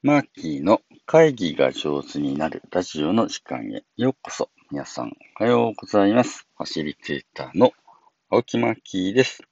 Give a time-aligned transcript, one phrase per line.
[0.00, 4.48] マーキーの会議が上手になるラジオの時間へようこそ。
[4.70, 6.46] 皆さん、おはようございます。
[6.56, 7.72] ファシリテーターの
[8.30, 9.42] 青木マーキーです。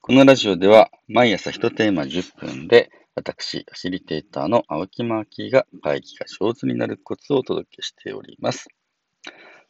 [0.00, 8.70] このラジオでは毎朝1テーマ10分で私、ファシリテーターの青木マーキーが会議が上手になるコツをお届けしております。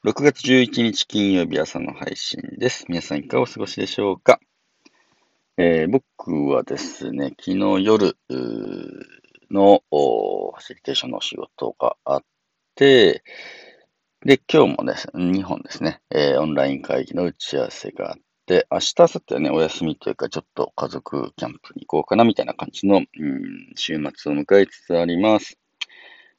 [0.07, 2.87] 6月11日金曜日朝の配信です。
[2.89, 4.41] 皆さんいかがお過ごしでしょうか、
[5.59, 8.17] えー、僕はですね、昨日夜、
[9.51, 12.25] のファシリテーションの仕事があっ
[12.75, 13.23] て、
[14.25, 25.59] で、今日もですね、2本ですね、えー、オンライン会議の打ち合わせがあって、明日、明後日はね、お休みというか、ちょっと家族キャンプに行こうかな、みたいな感じの、うん、週末を迎えつつあります。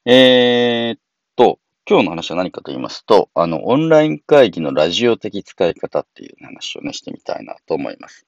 [0.06, 1.00] えー、っ
[1.36, 1.60] と、
[1.90, 8.28] 今日の話は何かと言いますと、あの、オンライン会議のラジオ的使い方っていう話をね、してみたいなと思います。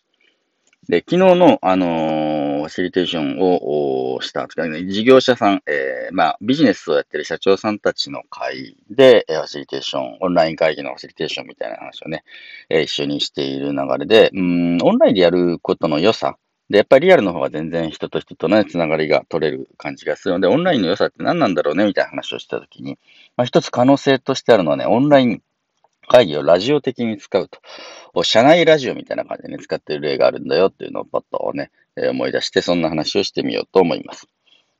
[0.89, 2.22] で、昨日の、あのー、
[2.63, 12.23] ファシリテーションをした事業者さん、えー、まあ、ビジネスをやってる社長さんたちの会で、ファシリテーション、オンライン会議のファシリテーションみたいな話をね、
[12.69, 16.37] え、一緒にしている流れで、うん、オンラインでやることの良さ、
[16.69, 22.97] で、やっぱりリアルの方が全然人と人とのつながりが取れる感じがするので、オンラインの良さって何なんだろうねみたいな話をしたときに、
[23.35, 25.41] まあ、一つ可能性としてあるのはね、オンライン
[26.07, 27.49] 会議をラジオ的に使う
[28.13, 28.23] と。
[28.23, 34.27] 社内ラジオみたいな感じでね、使ってる例があるんだよっていうのをパッとね、思い出して、そんな話をしてみようと思います。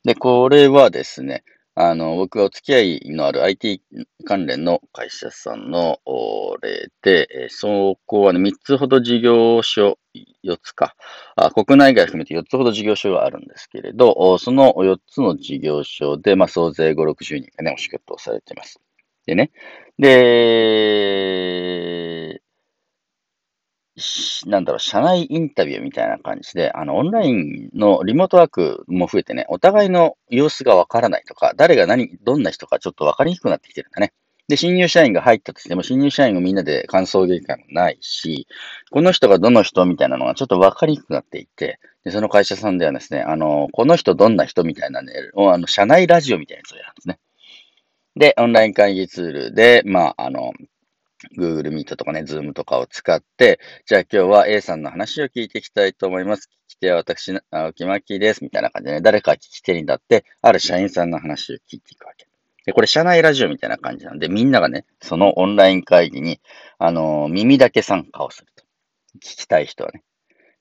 [0.04, 1.44] で、これはですね、
[1.76, 3.82] あの、僕がお付き合いのある IT
[4.26, 6.00] 関連の会社さんの
[6.62, 9.98] 例で、えそこはね、3つほど事業所、
[10.44, 10.96] 4つか
[11.36, 18.80] あ、国内外含めて4つほど事業所があるんですけれど、その4つの事業所で、まあ、総勢5、60人がね、お仕事をされています。
[19.26, 19.50] でね。
[19.98, 20.94] で、
[24.48, 34.14] なんだろう、社内インタビューみたいな感じで、あの、オンラインのリモートワークも増えてね、お互いの様子がわからないとか、誰が何、どんな人かちょっとわかりにくくなってきてるんだね。
[34.48, 38.48] で、新入社員が入ったとしても、新入社員をみんなで感想言会もないし、
[38.92, 47.20] この人がどの人みたいなのがちょっとわかりにくくなっていて、で、その会社さんではですね、あの、この人どんな人みたいなね、あの、社内ラジオみたいなやつをやるんですね。
[48.16, 50.54] で、オンライン会議ツールで、まあ、あの、
[51.38, 56.50] Google Meet とかね、Zoom とかを使って、じゃあ今日は A さんの話を聞いていきたいと思います。
[56.70, 58.44] 聞き手は私、青木巻です。
[58.44, 62.28] みたいな感じでね、誰か聞き手になって、ある社員さんの話を聞いていくわけ。
[62.66, 66.40] で、これ社内ラジオみたいな感じなんで、みんながね、そのオンライン会議に、
[66.78, 68.64] あの、耳だけ参加をすると。
[69.18, 70.04] 聞きたい人はね。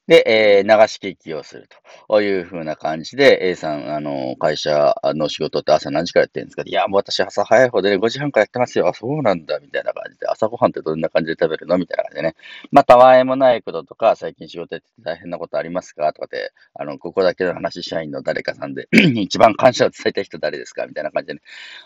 [0.08, 1.68] で、えー、流し聞きをする
[2.08, 6.62] というふうな感じで、A さん、あの、会社の仕事って朝何時からやってるんですか？
[6.66, 8.88] いや、もう私朝早い方でね、5時半からやってますよ。
[8.88, 11.78] あ、そうなんだ、みたいな感じで、朝ごはんってどんな感じで食べるの？
[11.78, 12.34] みたいな感じでね。
[12.72, 16.12] まあ、たわいもないこととか、最近仕事やってて大変なことありますか？
[16.12, 20.84] とかで、あの、ここだけの話、社員の誰かさんで 一番感謝を伝えたい人誰ですか？
[20.88, 21.41] みたいな感じでね、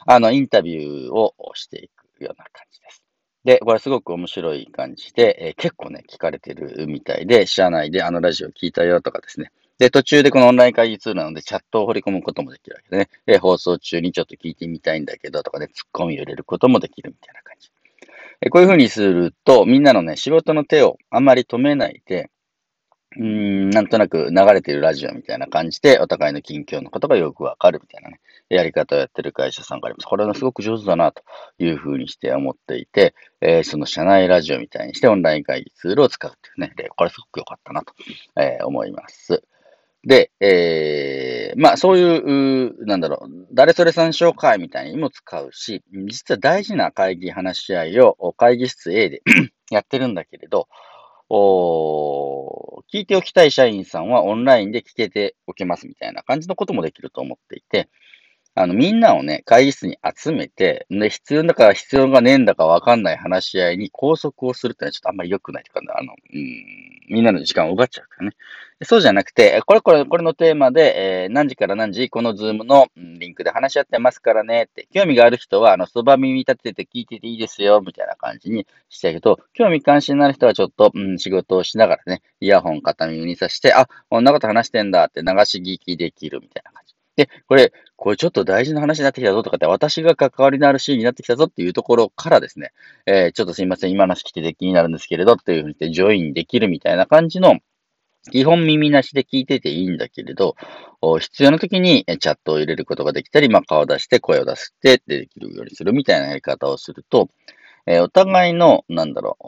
[0.07, 3.06] あの、インタビューをしていくような感じです。
[3.47, 9.53] で、これすごく面白い感じで、えー、結構ね、聞かれてるみたいで、社内であのラジオ聞いたよとかですね。
[9.79, 13.09] で、途中でこのオンライン会議ツールなので、チャットを掘り込むこともできるわけでね。
[13.25, 17.71] で、放送中にちょっと聞いてみたいんだけどとかね、ツッコミを入れることもできるみたいな感じ。
[18.41, 22.31] えこういう風にすると、みんなのね、仕事の手をあんまり止めないで、
[23.19, 30.07] うん、なんとなく流れてるラジオみたいな感じで、お互いの近況のことがよくわかるみたいなね、やり方をやってる会社さんがあります。
[30.07, 31.23] これがすごく上手だな、と
[31.59, 37.95] いうふうにして思っていて、えー、その社内ラジオみたいにしてオンライン会議ツールを使うっていうね、で、これすごく良かったなと、
[38.39, 39.43] えー、思います。
[40.07, 49.23] で、えー、まあそういう、なんだろう、誰それ参照会みたいにも使うし、実は大事な会議話し合いを会議室 A で
[49.71, 50.69] やってるんだけれど、
[51.29, 57.89] お聞いておきたい社員さんはオンラインで聞けておけますみたいな感じのこともできると思っていて、
[58.55, 68.37] あの、みんなをね、会議室に集めて、で、必要なんだか必要がねえんだかわかんない話し合いに拘束をするってのはちょっとあんまり良くないというか、あの、うん、みんなの時間を奪っちゃうからね。
[68.85, 86.95] そうじゃなくて、これこれ、これのテーマで、えー、何時から何時、このズームのリンクで話し合ってますからねって、興味がある人は、あの、そば耳立てて聞いてていいですよ、みたいな感じにしてあげると、興味関心のある人はちょっと、うん、仕事をしながらね、イヤホン片耳にさして、あ、こんなこと話してんだって流し聞きできるみたいな感じ。
[87.17, 92.73] で、これ、これちょっと大事な話になってきたぞとかって、私が関わりのあるシーンになってきたぞっていうところからですね、
[93.07, 97.59] えー、ちょっとすいません、今の話来てて気になるんですけれどっていうふうにしてジョインできるみたいな感じの、
[98.31, 100.57] 基本耳なしで聞いてていいんだけれど、
[101.21, 107.29] 必要な時にチャットを入れることができたり、まあ、顔を出して声を出してできるようにするみたいなやり方をすると、
[107.89, 109.39] え、お互いの、なんだろ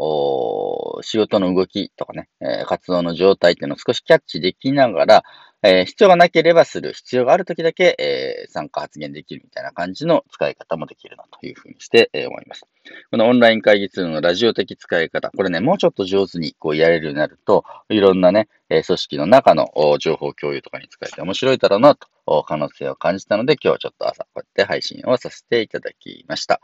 [1.00, 5.22] う、仕事の動きとかね、え、活動の状態っていうのを少しキャッチできながら、
[5.62, 12.64] えー、必要がなければする、必要があるときだけ、えー、参加発言できるみたいな感じの使い方もできるなというふうにして、えー、思います。
[13.10, 26.60] このオンライン会議ツールのラジオ的使い方、これね、もうちょっと上手にこうやれるようになると、いろんなね、え組織の中の情報共有とかに使えて面白いだろうなと可能性を感じたので、今日はちょっと朝こうやって配信をさせていただきました。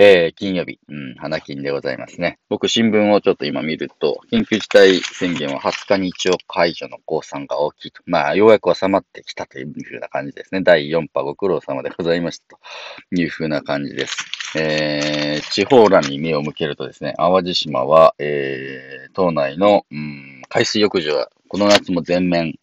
[0.00, 2.38] えー、金曜日、うん、花金でございますね。
[2.48, 8.00] 僕、新聞をちょっと今見ると、緊急事態宣言は20日に一応解除の公算が大きいと。
[8.06, 10.60] まあ、ようやく収まってきたというふうな感じですね。
[10.60, 14.16] 第4波ご苦労様でございましたというふうな感じです。
[14.56, 22.54] えー、地方欄に目を向けるとですね、淡路島は、えー、島内の、うん、海水浴場はこの夏も全面、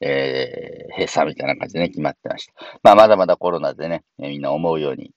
[0.00, 2.54] えー、閉鎖みたいな感じでね、決まってました。
[2.82, 5.12] まあ、まだまだコロナでね、みんな思うように、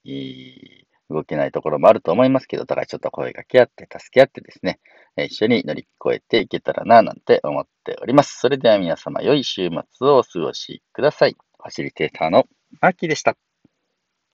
[1.10, 4.80] 動けないところもあると思いますけど、だからちょっと声掛け合って、助け合ってですね、
[5.16, 8.38] 一緒に乗り越えていけたらな、なんて思っております。
[8.40, 11.36] それでは皆様、良い週末をお過ごしください。
[11.58, 12.44] ファシリテーターの
[12.80, 13.43] マーキーでした。